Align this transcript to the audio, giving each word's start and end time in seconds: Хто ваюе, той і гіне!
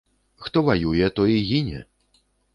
Хто 0.45 0.63
ваюе, 0.69 1.11
той 1.21 1.35
і 1.37 1.45
гіне! 1.51 1.85